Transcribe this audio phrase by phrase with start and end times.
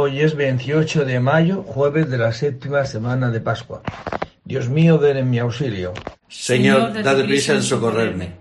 [0.00, 3.82] Hoy es 28 de mayo, jueves de la séptima semana de Pascua.
[4.44, 5.92] Dios mío, ven en mi auxilio.
[6.28, 8.36] Señor, dad prisa en socorrerme.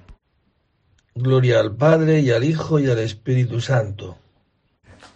[1.15, 4.19] Gloria al Padre y al Hijo y al Espíritu Santo.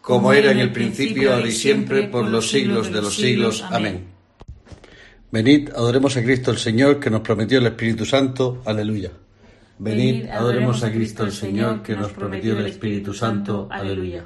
[0.01, 3.63] Como era en el principio, ahora y siempre, por los siglos de los siglos.
[3.69, 4.07] Amén.
[5.29, 8.63] Venid, adoremos a Cristo el Señor, que nos prometió el Espíritu Santo.
[8.65, 9.11] Aleluya.
[9.77, 13.67] Venid, adoremos a Cristo el Señor, que nos prometió el Espíritu Santo.
[13.69, 14.25] Aleluya.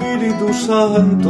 [0.53, 1.29] Santo,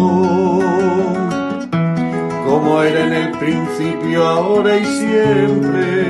[2.45, 6.05] como era en el principio, ahora y siempre,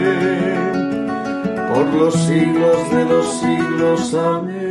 [1.73, 4.13] por los siglos de los siglos.
[4.13, 4.61] Amén.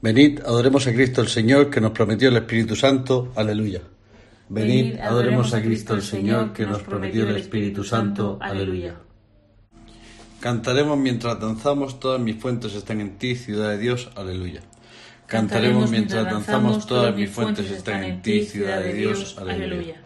[0.00, 3.32] Venid, adoremos a Cristo el Señor, que nos prometió el Espíritu Santo.
[3.34, 3.80] Aleluya.
[4.48, 8.38] Venid, adoremos a Cristo el Señor, que nos prometió el Espíritu Santo.
[8.40, 9.07] Aleluya.
[10.40, 14.60] Cantaremos mientras danzamos, todas mis fuentes están en ti, ciudad de Dios, aleluya.
[15.26, 20.00] Cantaremos mientras danzamos, todas mis fuentes están en ti, ciudad de Dios, aleluya.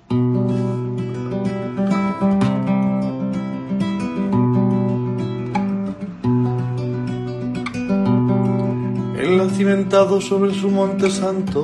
[9.21, 11.62] Él ha cimentado sobre su monte santo,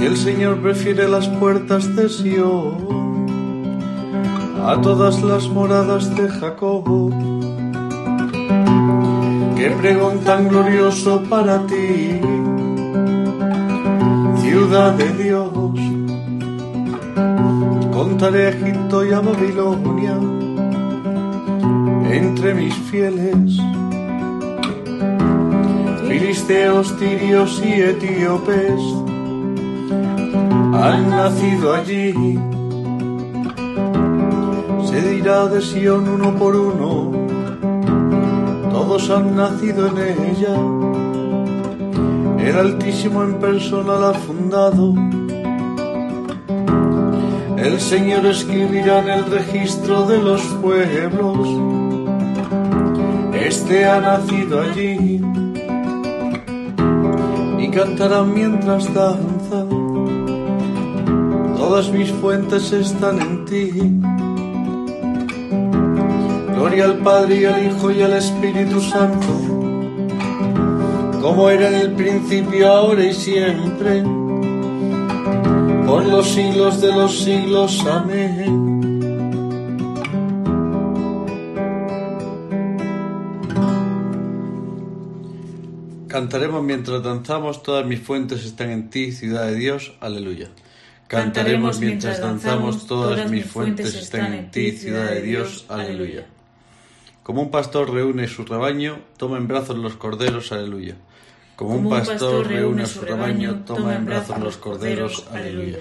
[0.00, 3.01] y el Señor prefiere las puertas de Sion
[4.64, 6.84] a todas las moradas de Jacob.
[9.56, 12.20] Qué pregón tan glorioso para ti,
[14.40, 15.78] ciudad de Dios.
[17.92, 20.16] Contaré a Egipto y a Babilonia
[22.10, 23.58] entre mis fieles.
[26.08, 28.80] Filisteos, tirios y etíopes
[30.72, 32.38] han nacido allí
[34.92, 37.12] se dirá de Sion uno por uno,
[38.70, 39.96] todos han nacido en
[40.28, 40.54] ella.
[42.46, 44.94] El Altísimo en persona la ha fundado.
[47.56, 51.38] El Señor escribirá en el registro de los pueblos.
[53.32, 55.22] Este ha nacido allí
[57.58, 59.68] y cantarán mientras danzan.
[61.56, 64.11] Todas mis fuentes están en ti.
[66.62, 69.26] Gloria al Padre y al Hijo y al Espíritu Santo,
[71.20, 74.04] como era en el principio, ahora y siempre,
[75.84, 77.84] por los siglos de los siglos.
[77.84, 78.78] Amén.
[86.06, 89.94] Cantaremos mientras danzamos, todas mis fuentes están en ti, ciudad de Dios.
[89.98, 90.48] Aleluya.
[91.08, 95.66] Cantaremos mientras danzamos, todas mis fuentes están en ti, ciudad de Dios.
[95.68, 96.24] Aleluya.
[97.22, 100.96] Como un pastor reúne su rebaño, toma en brazos los corderos, aleluya.
[101.54, 105.24] Como un pastor reúne a su rebaño, toma en brazos los corderos.
[105.30, 105.78] Aleluya.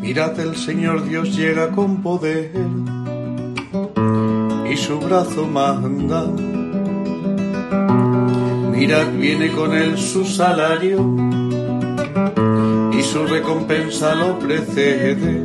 [0.00, 2.52] Mirad, el Señor Dios llega con poder
[4.70, 6.24] y su brazo manda.
[8.70, 11.26] Mirad, viene con él su salario
[13.06, 15.44] su recompensa lo precede,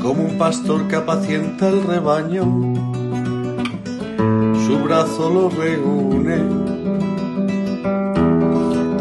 [0.00, 2.44] como un pastor que apacienta el rebaño,
[4.64, 6.38] su brazo lo reúne,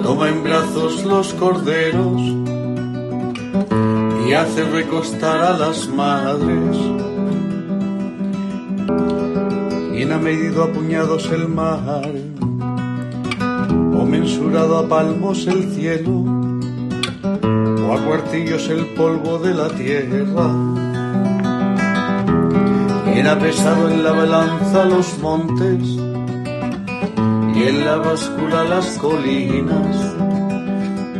[0.01, 2.21] toma en brazos los corderos
[4.27, 6.77] y hace recostar a las madres.
[9.91, 12.09] ¿Quién ha medido a puñados el mar?
[13.93, 16.40] ¿O mensurado a palmos el cielo?
[17.91, 20.47] ¿O a cuartillos el polvo de la tierra?
[23.03, 25.83] ¿Quién ha pesado en la balanza los montes?
[27.53, 29.97] Y en la báscula las colinas.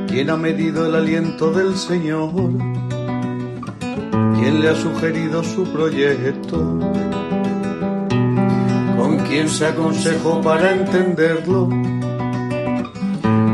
[0.08, 2.32] ¿Quién ha medido el aliento del Señor?
[4.38, 6.58] ¿Quién le ha sugerido su proyecto?
[8.98, 11.68] ¿Con quién se aconsejó para entenderlo?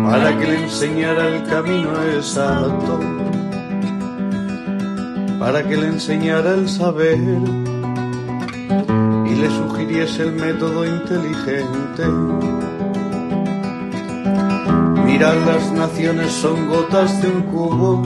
[0.09, 3.00] Para que le enseñara el camino exacto,
[5.38, 7.19] para que le enseñara el saber
[9.25, 12.06] y le sugiriese el método inteligente.
[15.06, 18.01] Mirad, las naciones son gotas de un cubo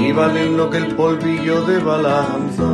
[0.00, 2.68] y valen lo que el polvillo de balanza.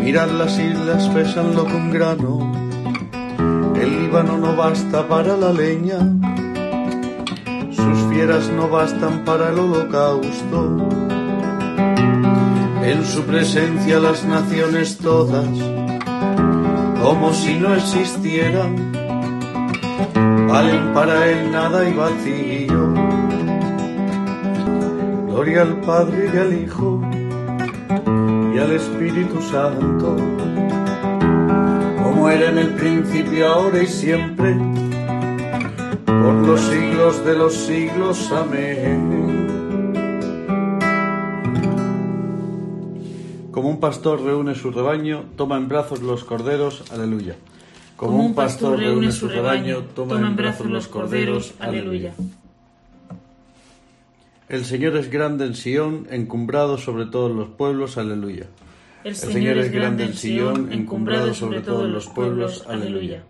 [0.00, 2.65] Mirad las islas pesan lo que un grano,
[4.22, 5.98] no basta para la leña,
[7.70, 10.88] sus fieras no bastan para el holocausto.
[12.82, 15.48] En su presencia las naciones todas,
[17.02, 18.92] como si no existieran,
[20.48, 22.94] valen para él nada y vacío
[25.36, 27.00] Gloria al Padre y al Hijo
[28.54, 30.16] y al Espíritu Santo,
[32.26, 34.56] como era en el principio, ahora y siempre,
[36.06, 38.32] por los siglos de los siglos.
[38.32, 39.46] Amén.
[43.52, 46.90] Como un pastor reúne su rebaño, toma en brazos los corderos.
[46.90, 47.36] Aleluya.
[47.94, 51.54] Como un pastor reúne su rebaño, toma en brazos los corderos.
[51.60, 52.12] Aleluya.
[54.48, 57.98] El Señor es grande en Sión, encumbrado sobre todos los pueblos.
[57.98, 58.46] Aleluya.
[59.04, 62.64] El Señor es grande en Sión, encumbrado sobre todos los pueblos.
[62.68, 63.22] Aleluya.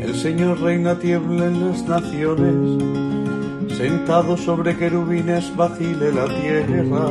[0.00, 7.10] El Señor reina tiembla en las naciones, sentado sobre querubines vacile la tierra.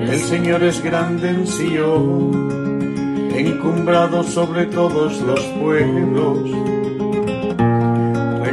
[0.00, 6.50] El Señor es grande en Sión, encumbrado sobre todos los pueblos.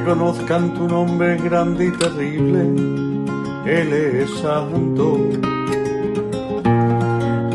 [0.06, 2.62] Reconozcan tu nombre grande y terrible,
[3.66, 5.18] Él es santo.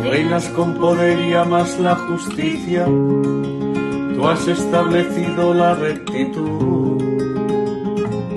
[0.02, 6.98] Reinas con poder y amas la justicia, tú has establecido la rectitud.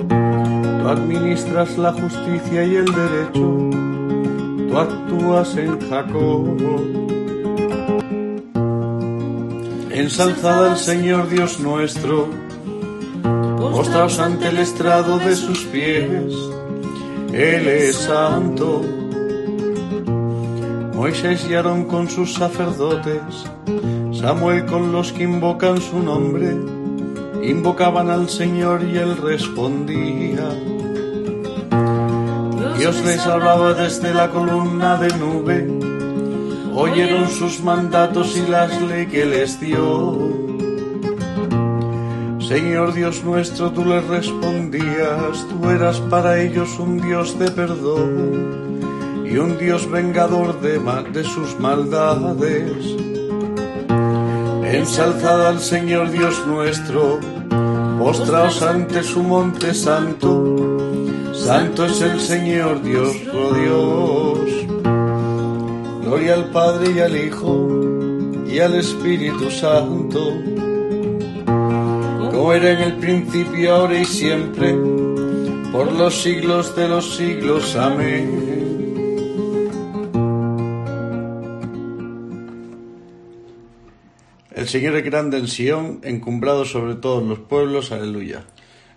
[0.08, 3.70] Tú administras la justicia y el derecho,
[4.68, 6.56] tú actúas en Jacob.
[9.90, 12.43] Ensalzad al Señor Dios nuestro,
[13.84, 16.32] postraos ante el estrado de sus pies,
[17.34, 18.80] Él es santo.
[20.94, 23.44] Moisés y con sus sacerdotes,
[24.12, 26.56] Samuel con los que invocan su nombre,
[27.42, 30.48] invocaban al Señor y él respondía.
[32.78, 35.68] Dios les hablaba desde la columna de nube,
[36.74, 40.43] oyeron sus mandatos y las leyes que les dio.
[42.48, 48.80] Señor Dios nuestro, tú les respondías, tú eras para ellos un Dios de perdón
[49.24, 52.96] y un Dios vengador de, de sus maldades.
[54.62, 57.18] Ensalzad al Señor Dios nuestro,
[57.98, 60.78] postraos ante su monte santo,
[61.32, 64.84] santo es el Señor Dios, oh Dios.
[66.02, 67.70] Gloria al Padre y al Hijo
[68.46, 70.20] y al Espíritu Santo,
[72.44, 74.74] como era en el principio, ahora y siempre,
[75.72, 77.74] por los siglos de los siglos.
[77.74, 78.52] Amén.
[84.50, 88.44] El El Señor es grande en Sión, encumbrado sobre todos los pueblos, aleluya.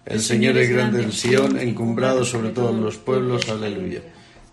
[0.06, 4.02] El Señor es grande en Sión, encumbrado sobre todos los pueblos, aleluya.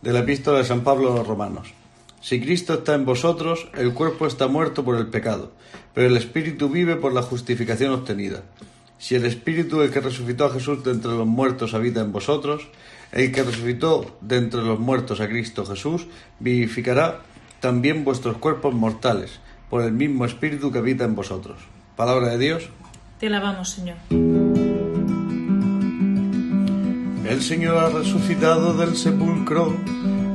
[0.03, 1.75] De la epístola de San Pablo a los Romanos.
[2.21, 5.51] Si Cristo está en vosotros, el cuerpo está muerto por el pecado,
[5.95, 8.45] pero el Espíritu vive por la justificación obtenida.
[8.99, 12.69] Si el Espíritu, el que resucitó a Jesús de entre los muertos, habita en vosotros,
[13.13, 16.07] el que resucitó de entre los muertos a Cristo Jesús,
[16.41, 17.21] vivificará
[17.61, 21.59] también vuestros cuerpos mortales, por el mismo Espíritu que habita en vosotros.
[21.97, 22.69] Palabra de Dios.
[23.19, 23.97] Te alabamos, Señor.
[27.29, 29.75] El Señor ha resucitado del sepulcro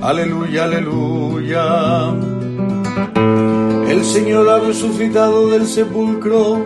[0.02, 2.14] Aleluya, aleluya.
[3.90, 6.66] El Señor ha resucitado del sepulcro.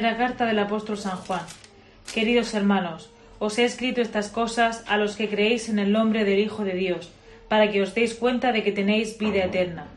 [0.00, 1.42] Primera carta del apóstol San Juan.
[2.14, 6.38] Queridos hermanos, os he escrito estas cosas a los que creéis en el nombre del
[6.38, 7.12] Hijo de Dios,
[7.50, 9.88] para que os deis cuenta de que tenéis vida eterna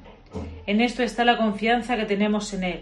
[0.67, 2.79] en esto está la confianza que tenemos en Él,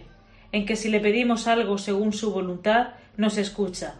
[0.51, 3.93] en que si le pedimos algo según su voluntad, nos escucha.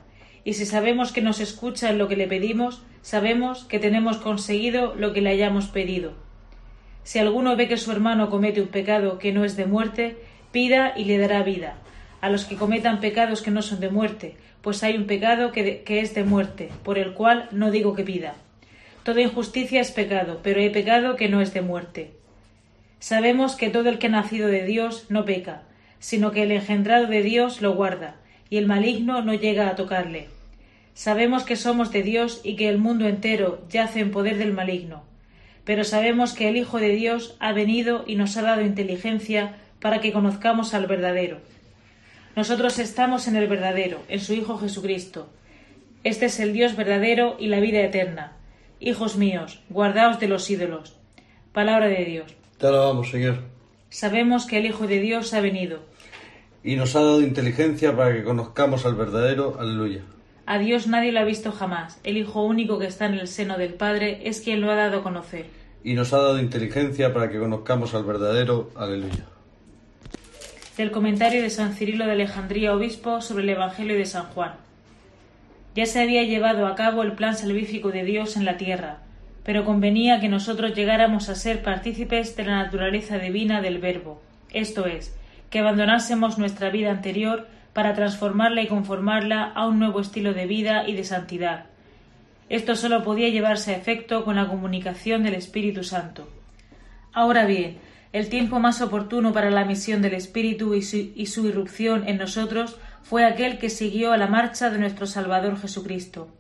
[0.44, 4.96] Y si sabemos que nos escucha en lo que le pedimos, sabemos que tenemos conseguido
[4.96, 6.14] lo que le hayamos pedido.
[7.04, 10.18] Si alguno ve que su hermano comete un pecado que no es de muerte,
[10.52, 11.76] pida y le dará vida.
[12.22, 15.84] A los que cometan pecados que no son de muerte, pues hay un pecado que,
[15.88, 18.36] es de muerte, por el cual no digo que pida.
[19.04, 22.12] Toda injusticia es pecado, pero hay pecado que no es de muerte.
[23.00, 25.64] Sabemos que todo el que ha nacido de Dios no peca,
[25.98, 28.18] sino que el engendrado de Dios lo guarda,
[28.52, 30.28] y el maligno no llega a tocarle.
[30.94, 35.04] Sabemos que somos de Dios y que el mundo entero yace en poder del maligno.
[35.66, 40.02] Pero sabemos que el Hijo de Dios ha venido y nos ha dado inteligencia para
[40.02, 41.40] que conozcamos al verdadero.
[42.36, 45.30] Nosotros estamos en el verdadero, en su Hijo Jesucristo.
[46.04, 48.38] Este es el Dios verdadero y la vida eterna.
[48.80, 50.98] Hijos míos, guardaos de los ídolos.
[51.52, 52.34] Palabra de Dios.
[52.58, 53.40] Te alabamos, Señor.
[53.90, 55.80] Sabemos que el Hijo de Dios ha venido.
[56.64, 59.58] Y nos ha dado inteligencia para que conozcamos al verdadero.
[59.60, 60.02] Aleluya.
[60.46, 62.00] A Dios nadie lo ha visto jamás.
[62.04, 65.00] El Hijo único que está en el seno del Padre es quien lo ha dado
[65.00, 65.48] a conocer.
[65.84, 68.70] Y nos ha dado inteligencia para que conozcamos al verdadero.
[68.76, 69.26] Aleluya.
[70.82, 74.54] Del comentario de San Cirilo de Alejandría, obispo, sobre el Evangelio de San Juan.
[75.76, 78.98] Ya se había llevado a cabo el plan salvífico de Dios en la tierra
[79.44, 84.88] pero convenía que nosotros llegáramos a ser partícipes de la naturaleza divina del Verbo, esto
[84.88, 85.16] es,
[85.52, 90.88] que abandonásemos nuestra vida anterior para transformarla y conformarla a un nuevo estilo de vida
[90.88, 91.66] y de santidad.
[92.50, 96.28] Esto sólo podía llevarse a efecto con la comunicación del Espíritu Santo.
[97.14, 97.78] Ahora bien,
[98.14, 103.26] el tiempo más oportuno para la misión del Espíritu y su, irrupción en nosotros fue
[103.26, 106.32] aquel que siguió a la marcha de nuestro Salvador Jesucristo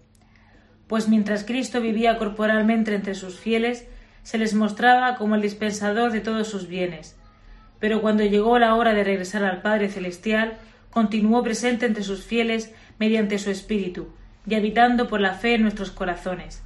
[0.92, 3.88] pues mientras Cristo vivía corporalmente entre sus fieles,
[4.24, 7.16] se les mostraba como el dispensador de todos sus bienes.
[7.80, 10.58] Pero cuando llegó la hora de regresar al Padre Celestial,
[10.90, 14.10] continuó presente entre sus fieles mediante su Espíritu,
[14.46, 16.62] y habitando por la fe en nuestros corazones.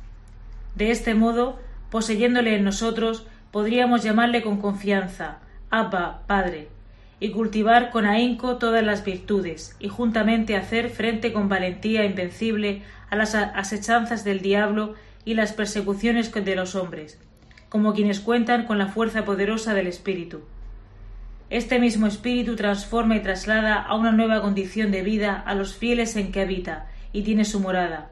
[0.74, 1.60] De este modo,
[1.92, 5.38] poseyéndole en nosotros, podríamos llamarle con confianza,
[5.70, 6.68] Abba, Padre,
[7.22, 13.16] y cultivar con ahínco todas las virtudes, y juntamente hacer frente con valentía invencible a
[13.16, 17.18] las asechanzas del diablo y las persecuciones de los hombres,
[17.70, 20.42] como quienes cuentan con la fuerza poderosa del Espíritu.
[21.50, 26.18] Este mismo Espíritu transforma y traslada a una nueva condición de vida a los fieles
[26.18, 28.12] en que habita y tiene su morada.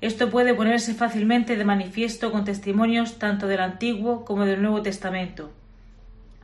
[0.00, 5.52] Esto puede ponerse fácilmente de manifiesto con testimonios tanto del Antiguo como del Nuevo Testamento.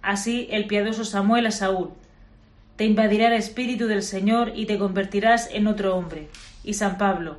[0.03, 1.91] Así el piadoso Samuel a Saúl,
[2.77, 6.29] te invadirá el Espíritu del Señor y te convertirás en otro hombre.
[6.63, 7.39] Y San Pablo,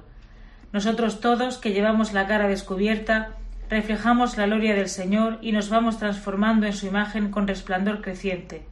[0.74, 3.36] nosotros todos, que llevamos la cara descubierta,
[3.69, 8.65] reflejamos la gloria del Señor y nos vamos transformando en su imagen con resplandor creciente.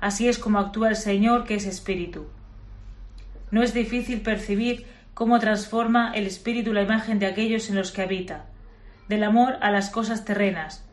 [0.00, 2.26] Así es como actúa el Señor, que es Espíritu.
[3.50, 4.86] No es difícil percibir
[5.18, 8.44] cómo transforma el Espíritu la imagen de aquellos en los que habita,
[9.08, 10.86] del amor a las cosas terrenas.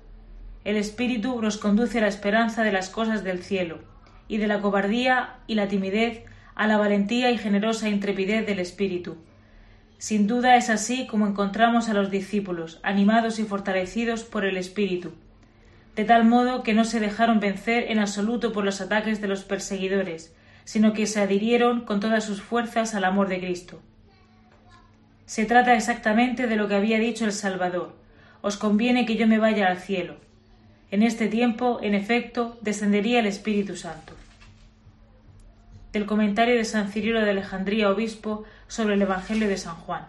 [0.63, 3.83] El Espíritu nos conduce a la esperanza de las cosas del cielo,
[4.27, 6.23] y de la cobardía y la timidez
[6.55, 9.17] a la valentía y generosa intrepidez del Espíritu
[9.99, 15.13] Sin duda es así como encontramos a los discípulos, animados y fortalecidos por el Espíritu,
[15.95, 19.43] de tal modo que no se dejaron vencer en absoluto por los ataques de los
[19.43, 23.83] perseguidores, sino que se adhirieron con todas sus fuerzas al amor de Cristo.
[25.25, 27.93] Se trata exactamente de lo que había dicho el Salvador.
[28.41, 30.15] Os conviene que yo me vaya al cielo.
[30.91, 34.13] En este tiempo, en efecto, descendería el Espíritu Santo.
[35.91, 40.05] Del comentario de San Cirilo de Alejandría, obispo, sobre el Evangelio de San Juan.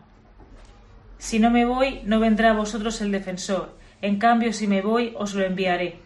[1.18, 3.74] Si no me voy, no vendrá a vosotros el defensor.
[4.02, 5.98] En cambio, si me voy, os lo enviaré.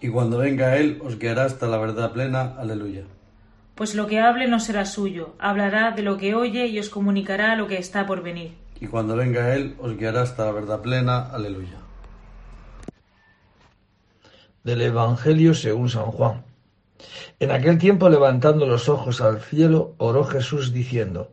[0.00, 2.54] Y cuando venga Él, os guiará hasta la verdad plena.
[2.58, 3.04] Aleluya.
[3.78, 7.54] Pues lo que hable no será suyo, hablará de lo que oye y os comunicará
[7.54, 8.56] lo que está por venir.
[8.80, 11.30] Y cuando venga Él, os guiará hasta la verdad plena.
[11.30, 11.78] Aleluya.
[14.64, 16.42] Del Evangelio según San Juan.
[17.38, 21.30] En aquel tiempo, levantando los ojos al cielo, oró Jesús diciendo,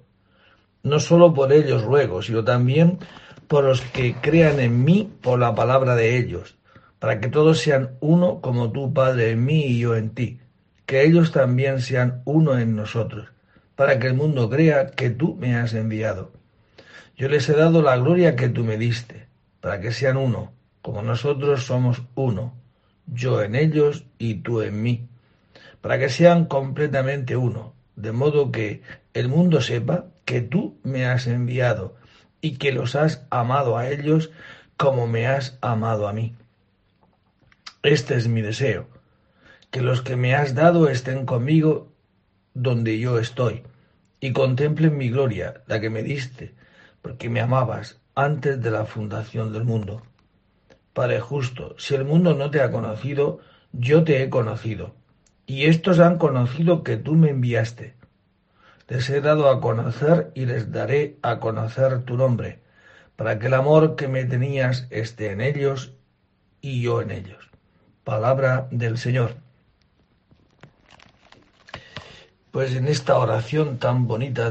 [0.83, 2.99] No solo por ellos ruego, sino también
[3.47, 6.57] por los que crean en mí por la palabra de ellos,
[6.99, 10.39] para que todos sean uno como tú, Padre, en mí y yo en ti
[10.85, 13.29] que ellos también sean uno en nosotros,
[13.75, 16.31] para que el mundo crea que tú me has enviado.
[17.17, 19.27] Yo les he dado la gloria que tú me diste,
[19.61, 22.53] para que sean uno, como nosotros somos uno,
[23.07, 25.07] yo en ellos y tú en mí,
[25.81, 28.81] para que sean completamente uno, de modo que
[29.13, 31.95] el mundo sepa que tú me has enviado
[32.41, 34.31] y que los has amado a ellos
[34.77, 36.35] como me has amado a mí.
[37.81, 38.94] Este es mi deseo
[39.75, 41.91] que los que me has dado estén conmigo
[42.53, 43.63] donde yo estoy,
[44.21, 46.55] y contemplen mi gloria, la que me diste,
[47.01, 50.01] porque me amabas antes de la fundación del mundo.
[50.93, 53.41] Padre justo, si el mundo no te ha conocido,
[53.73, 54.95] yo te he conocido,
[55.45, 57.95] y estos han conocido que tú me enviaste.
[58.87, 62.61] Les he dado a conocer y les daré a conocer tu nombre,
[63.17, 65.91] para que el amor que me tenías esté en ellos
[66.61, 67.49] y yo en ellos.
[68.05, 69.43] Palabra del Señor.
[72.55, 74.49] Pues en esta oración tan bonita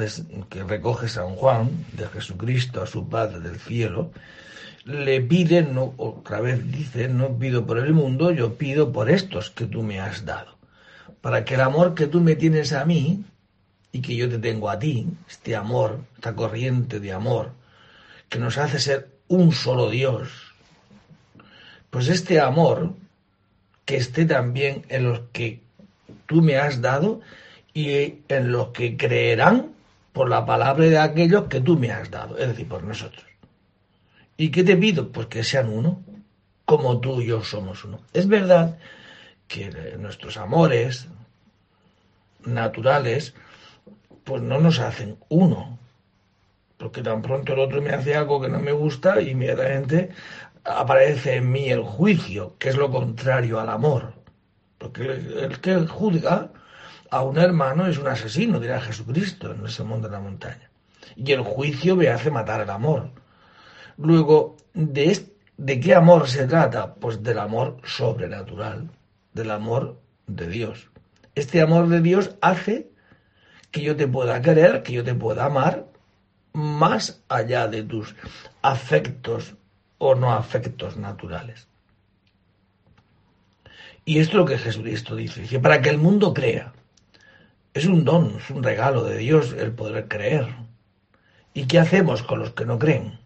[0.51, 4.11] que recoge San Juan, de Jesucristo a su Padre del cielo,
[4.85, 9.65] le pide, otra vez dice, no pido por el mundo, yo pido por estos que
[9.65, 10.59] tú me has dado,
[11.23, 13.25] para que el amor que tú me tienes a mí
[13.91, 17.53] y que yo te tengo a ti, este amor, esta corriente de amor,
[18.29, 20.29] que nos hace ser un solo Dios,
[21.89, 22.93] pues este amor
[23.87, 25.63] que esté también en los que
[26.27, 27.23] tú me has dado
[27.75, 29.73] y en los que creerán
[30.13, 33.25] por la palabra de aquellos que tú me has dado, es decir, por nosotros.
[34.37, 35.11] ¿Y qué te pido?
[35.11, 36.01] Pues que sean uno,
[36.65, 38.01] como tú y yo somos uno.
[38.13, 38.79] Es verdad
[39.49, 41.09] que nuestros amores
[42.45, 43.35] naturales,
[44.23, 45.79] pues no nos hacen uno,
[46.77, 50.11] porque tan pronto el otro me hace algo que no me gusta inmediatamente
[50.65, 54.15] aparece en mí el juicio, que es lo contrario al amor.
[54.79, 56.51] Porque el que juzga
[57.11, 60.71] a un hermano es un asesino, dirá Jesucristo en ese mundo de la montaña.
[61.17, 63.11] Y el juicio me hace matar el amor.
[63.97, 66.95] Luego, ¿de, ¿de qué amor se trata?
[66.95, 68.91] Pues del amor sobrenatural,
[69.33, 70.89] del amor de Dios.
[71.35, 72.91] Este amor de Dios hace
[73.71, 75.87] que yo te pueda querer, que yo te pueda amar,
[76.53, 78.15] más allá de tus
[78.63, 79.55] afectos
[79.99, 81.67] o no afectos naturales.
[84.05, 86.73] Y esto es lo que Jesucristo dice, dice, para que el mundo crea.
[87.75, 90.47] Es un don, es un regalo de Dios el poder creer.
[91.53, 93.19] ¿Y qué hacemos con los que no creen?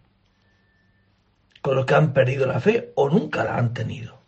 [1.60, 4.18] Con los que han perdido la fe o nunca la han tenido.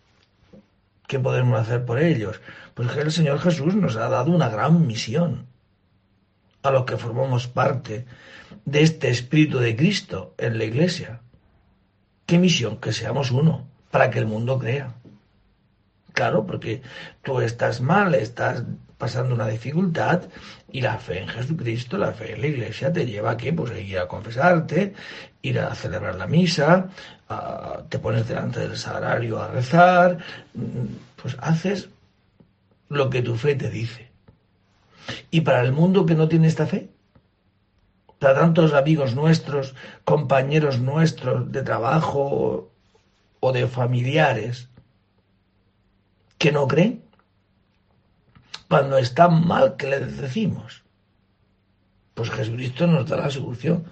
[1.06, 2.38] ¿Qué podemos hacer por ellos?
[2.74, 5.46] Pues que el Señor Jesús nos ha dado una gran misión
[6.62, 8.04] a los que formamos parte
[8.66, 11.22] de este Espíritu de Cristo en la Iglesia.
[12.26, 12.76] ¿Qué misión?
[12.76, 14.94] Que seamos uno, para que el mundo crea.
[16.12, 16.83] Claro, porque
[17.22, 18.64] tú estás mal, estás
[19.00, 20.24] pasando una dificultad
[20.70, 23.72] y la fe en Jesucristo, la fe en la iglesia te lleva a que pues
[23.82, 24.92] ir a confesarte,
[25.40, 26.90] ir a celebrar la misa,
[27.88, 30.18] te pones delante del sagrario a rezar,
[31.16, 31.88] pues haces
[32.90, 34.10] lo que tu fe te dice.
[35.30, 36.90] Y para el mundo que no tiene esta fe,
[38.18, 42.70] para tantos amigos nuestros, compañeros nuestros de trabajo
[43.40, 44.68] o de familiares
[46.36, 47.10] que no creen,
[48.70, 50.85] cuando está mal que le decimos.
[52.14, 53.85] Pues Jesucristo nos da la solución.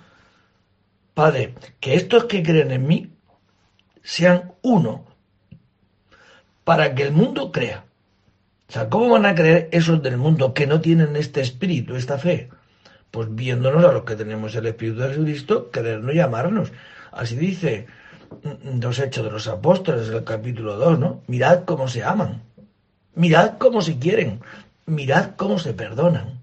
[1.13, 3.13] Padre, que estos que creen en mí
[4.03, 5.05] sean uno,
[6.65, 7.85] para que el mundo crea.
[8.69, 12.17] O sea, ¿cómo van a creer esos del mundo que no tienen este espíritu, esta
[12.17, 12.49] fe?
[13.11, 16.73] pues viéndonos a los que tenemos el Espíritu de Jesucristo, querernos llamarnos.
[17.13, 17.87] Así dice
[18.81, 21.23] los Hechos de los Apóstoles, el capítulo 2, ¿no?
[21.27, 22.43] Mirad cómo se aman,
[23.15, 24.41] mirad cómo se quieren,
[24.89, 26.41] mirad cómo se perdonan.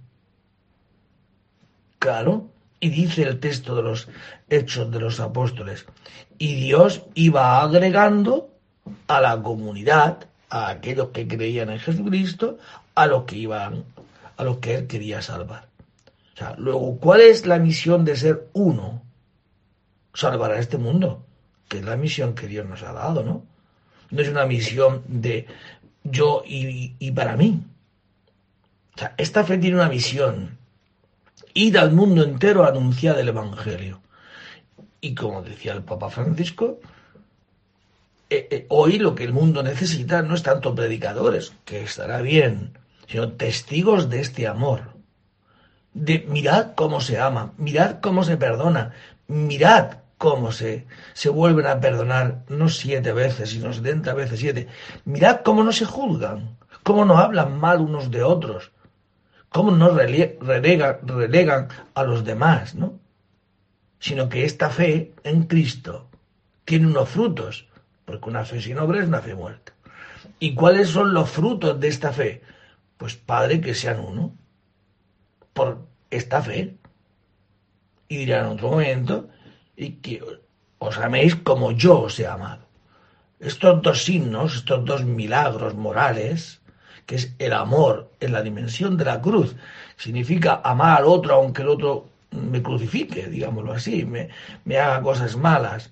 [2.00, 2.48] Claro,
[2.80, 4.08] y dice el texto de los
[4.50, 5.86] Hechos de los Apóstoles,
[6.38, 8.50] y Dios iba agregando
[9.08, 12.58] a la comunidad, a aquellos que creían en Jesucristo,
[12.94, 13.84] a los que iban,
[14.38, 15.68] a los que él quería salvar.
[16.36, 19.02] O sea, luego, ¿cuál es la misión de ser uno?
[20.14, 21.26] Salvar a este mundo,
[21.68, 23.44] que es la misión que Dios nos ha dado, ¿no?
[24.12, 25.48] No es una misión de
[26.04, 27.64] yo y, y para mí.
[29.18, 30.58] Esta fe tiene una misión.
[31.54, 34.02] Ir al mundo entero a anunciar el Evangelio.
[35.02, 36.80] Y como decía el Papa Francisco,
[38.30, 42.78] eh, eh, hoy lo que el mundo necesita no es tanto predicadores, que estará bien,
[43.08, 44.96] sino testigos de este amor
[45.96, 48.92] de mirad cómo se ama, mirad cómo se perdona,
[49.28, 54.68] mirad cómo se, se vuelven a perdonar, no siete veces, sino setenta veces siete.
[55.06, 58.72] Mirad cómo no se juzgan, cómo no hablan mal unos de otros,
[59.56, 63.00] cómo no relegan, a los demás, ¿no?
[64.00, 66.10] Sino que esta fe en Cristo
[66.66, 67.66] tiene unos frutos,
[68.04, 69.72] porque una fe sin obra es una fe muerta.
[70.40, 72.42] ¿Y cuáles son los frutos de esta fe?
[72.98, 74.36] Pues Padre, que sean uno
[75.54, 76.76] por esta fe.
[78.10, 79.30] Y dirá en otro momento,
[79.78, 80.22] y que
[80.80, 82.68] os améis como yo os he amado.
[83.40, 86.60] Estos dos signos, estos dos milagros morales,
[87.06, 89.56] que es el amor en la dimensión de la cruz,
[89.98, 94.30] significa amar al otro aunque el otro me crucifique, digámoslo así, me,
[94.66, 95.92] me haga cosas malas,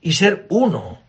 [0.00, 1.00] y ser uno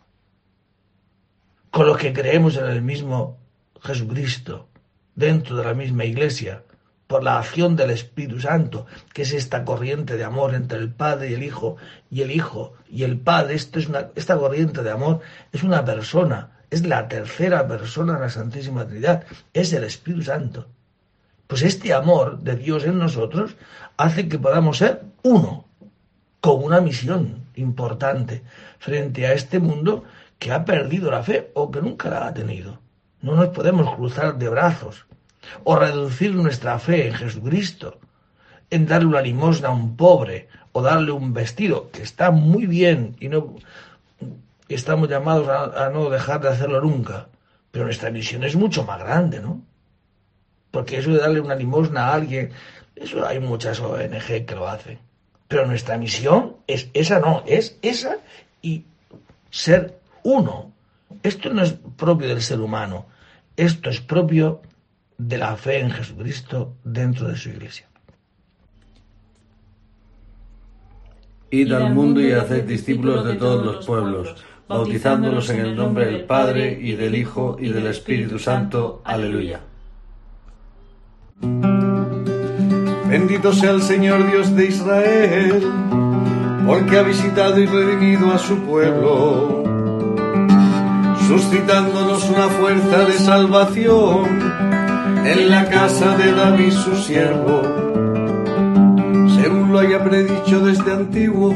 [1.72, 3.38] con los que creemos en el mismo
[3.82, 4.68] Jesucristo,
[5.16, 6.64] dentro de la misma iglesia,
[7.10, 11.32] por la acción del Espíritu Santo, que es esta corriente de amor entre el Padre
[11.32, 11.76] y el Hijo,
[12.12, 13.56] y el Hijo y el Padre.
[13.56, 18.20] Esto es una, esta corriente de amor es una persona, es la tercera persona de
[18.22, 20.68] la Santísima Trinidad, es el Espíritu Santo.
[21.48, 23.56] Pues este amor de Dios en nosotros
[23.98, 25.66] hace que podamos ser uno,
[26.42, 28.44] con una misión importante
[28.78, 30.06] frente a este mundo
[30.38, 32.80] que ha perdido la fe o que nunca la ha tenido.
[33.22, 35.06] No nos podemos cruzar de brazos
[35.64, 38.00] o reducir nuestra fe en Jesucristo,
[38.70, 43.16] en darle una limosna a un pobre o darle un vestido, que está muy bien
[43.20, 43.56] y no
[44.76, 47.28] estamos llamados a, a no dejar de hacerlo nunca,
[47.72, 49.62] pero nuestra misión es mucho más grande, ¿no?
[50.72, 52.52] Porque eso de darle una limosna a alguien,
[52.96, 55.00] eso hay muchas ONG que lo hacen.
[55.48, 58.18] Pero nuestra misión es esa no, es esa
[58.62, 58.86] y
[59.50, 60.72] ser uno.
[61.24, 63.08] Esto no es propio del ser humano,
[63.58, 64.62] esto es propio
[65.18, 67.88] de la fe en Jesucristo dentro de su iglesia.
[71.52, 74.36] Id al mundo y haced discípulos de todos los pueblos,
[74.70, 79.02] bautizándolos en el nombre del Padre y del Hijo y del Espíritu Santo.
[79.04, 79.62] Aleluya.
[83.10, 85.64] Bendito sea el Señor Dios de Israel,
[86.68, 89.64] porque ha visitado y redimido a su pueblo,
[91.28, 94.28] suscitándonos una fuerza de salvación
[95.26, 97.64] en la casa de David su siervo,
[99.42, 101.56] según lo haya predicho desde antiguo,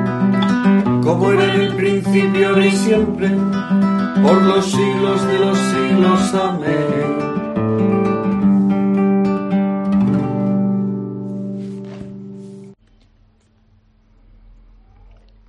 [1.03, 3.29] como era en el principio, ahora y siempre,
[4.21, 6.33] por los siglos de los siglos.
[6.33, 7.31] Amén.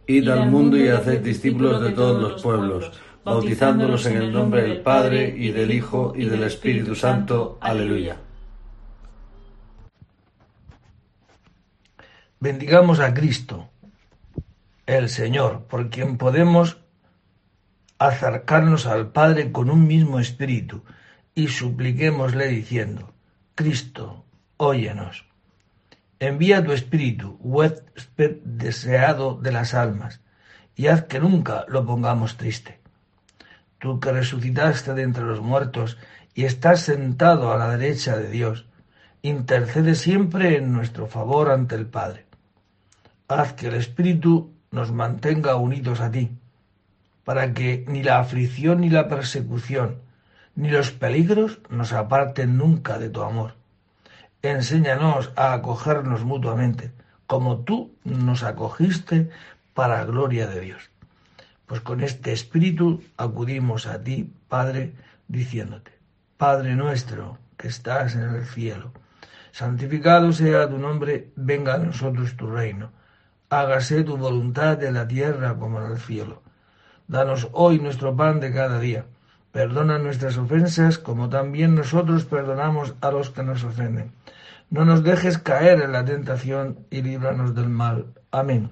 [0.06, 2.90] Id al mundo y haced discípulos de todos los pueblos,
[3.24, 7.58] bautizándolos en el nombre del Padre y del Hijo y del Espíritu Santo.
[7.60, 8.16] Aleluya.
[12.40, 13.71] Bendigamos a Cristo,
[14.98, 16.78] el Señor, por quien podemos
[17.98, 20.82] acercarnos al Padre con un mismo espíritu
[21.34, 23.14] y supliquémosle diciendo,
[23.54, 24.24] Cristo,
[24.56, 25.26] óyenos.
[26.18, 30.20] Envía tu espíritu, huésped deseado de las almas,
[30.74, 32.80] y haz que nunca lo pongamos triste.
[33.78, 35.98] Tú que resucitaste de entre los muertos
[36.34, 38.66] y estás sentado a la derecha de Dios,
[39.22, 42.26] intercede siempre en nuestro favor ante el Padre.
[43.28, 46.36] Haz que el Espíritu nos mantenga unidos a ti,
[47.24, 49.98] para que ni la aflicción ni la persecución,
[50.56, 53.54] ni los peligros nos aparten nunca de tu amor.
[54.42, 56.90] Enséñanos a acogernos mutuamente,
[57.26, 59.30] como tú nos acogiste
[59.74, 60.90] para gloria de Dios.
[61.66, 64.94] Pues con este espíritu acudimos a ti, Padre,
[65.28, 65.92] diciéndote,
[66.36, 68.90] Padre nuestro que estás en el cielo,
[69.52, 72.90] santificado sea tu nombre, venga a nosotros tu reino
[73.52, 76.40] hágase tu voluntad en la tierra como en el cielo.
[77.06, 79.04] Danos hoy nuestro pan de cada día.
[79.52, 84.12] Perdona nuestras ofensas como también nosotros perdonamos a los que nos ofenden.
[84.70, 88.14] No nos dejes caer en la tentación y líbranos del mal.
[88.30, 88.70] Amén.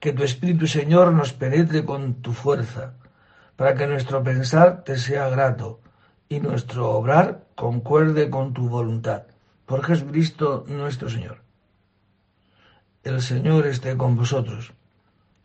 [0.00, 2.94] Que tu Espíritu Señor nos penetre con tu fuerza,
[3.54, 5.80] para que nuestro pensar te sea grato
[6.28, 9.22] y nuestro obrar concuerde con tu voluntad.
[9.64, 11.51] Por Jesucristo nuestro Señor.
[13.04, 14.72] El Señor esté con vosotros.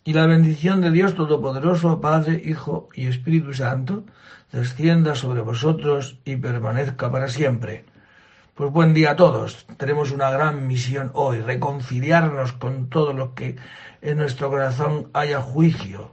[0.04, 4.04] Y la bendición de Dios Todopoderoso, Padre, Hijo y Espíritu Santo,
[4.52, 7.86] descienda sobre vosotros y permanezca para siempre.
[8.54, 9.66] Pues buen día a todos.
[9.78, 13.56] Tenemos una gran misión hoy, reconciliarnos con todo lo que
[14.04, 16.12] en nuestro corazón haya juicio,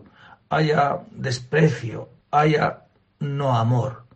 [0.49, 2.85] haya desprecio, haya
[3.21, 4.07] no amor.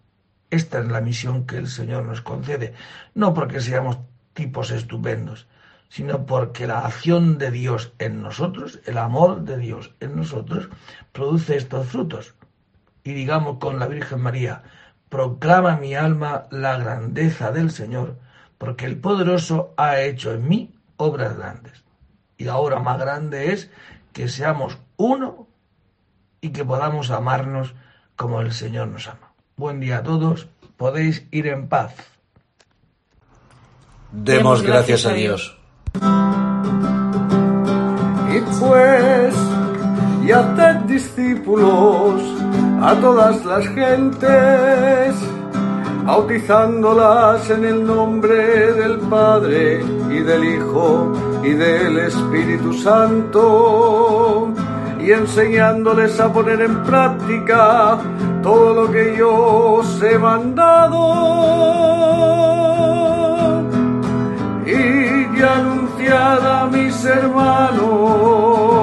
[0.49, 2.73] Esta es la misión que el Señor nos concede,
[3.14, 3.99] no porque seamos
[4.33, 5.47] tipos estupendos,
[5.88, 10.68] sino porque la acción de Dios en nosotros, el amor de Dios en nosotros,
[11.12, 12.35] produce estos frutos.
[13.05, 14.62] Y digamos con la Virgen María,
[15.09, 18.16] proclama mi alma la grandeza del Señor,
[18.59, 21.85] porque el poderoso ha hecho en mí obras grandes.
[22.37, 23.70] Y la obra más grande es
[24.12, 25.48] que seamos uno
[26.40, 27.74] y que podamos amarnos
[28.14, 29.33] como el Señor nos ama.
[29.57, 31.94] Buen día a todos, podéis ir en paz.
[34.12, 35.58] Demos gracias a Dios.
[38.35, 39.35] Y pues,
[40.25, 42.23] y haced discípulos
[42.83, 45.15] a todas las gentes,
[46.05, 54.49] bautizándolas en el nombre del Padre y del Hijo y del Espíritu Santo,
[55.01, 57.99] y enseñándoles a poner en práctica
[58.43, 59.33] todo lo que yo
[59.75, 60.99] os he mandado.
[64.67, 65.27] Y
[66.12, 68.78] a mis hermanos